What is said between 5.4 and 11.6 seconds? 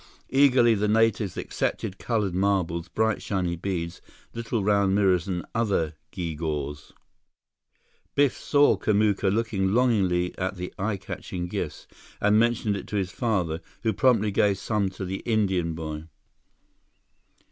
other geegaws. Biff saw Kamuka looking longingly at the eye catching